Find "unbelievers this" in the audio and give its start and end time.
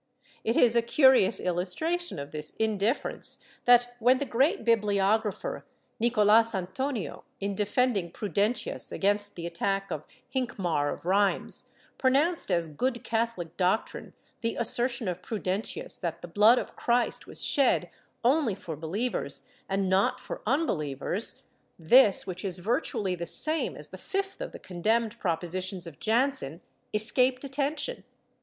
20.47-22.25